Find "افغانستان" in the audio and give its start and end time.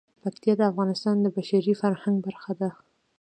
0.71-1.15